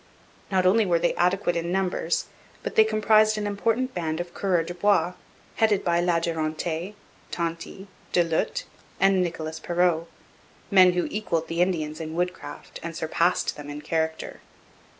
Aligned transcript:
Not 0.49 0.65
only 0.65 0.83
were 0.83 0.97
they 0.97 1.13
adequate 1.13 1.55
in 1.55 1.71
numbers, 1.71 2.25
but 2.63 2.73
they 2.73 2.83
comprised 2.83 3.37
an 3.37 3.45
important 3.45 3.93
band 3.93 4.19
of 4.19 4.33
coureurs 4.33 4.65
de 4.65 4.73
bois, 4.73 5.13
headed 5.57 5.83
by 5.85 5.99
La 6.01 6.19
Durantaye, 6.19 6.95
Tonty, 7.29 7.85
Du 8.11 8.23
Lhut, 8.23 8.63
and 8.99 9.21
Nicolas 9.21 9.59
Perrot 9.59 10.07
men 10.71 10.93
who 10.93 11.05
equalled 11.11 11.47
the 11.49 11.61
Indians 11.61 12.01
in 12.01 12.15
woodcraft 12.15 12.79
and 12.81 12.95
surpassed 12.95 13.55
them 13.55 13.69
in 13.69 13.79
character. 13.83 14.41